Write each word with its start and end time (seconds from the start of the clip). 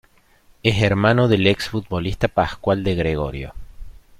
Es 0.63 0.81
hermano 0.81 1.27
del 1.27 1.45
ex 1.45 1.69
futbolista 1.69 2.27
Pascual 2.27 2.83
de 2.83 2.95
Gregorio. 2.95 3.53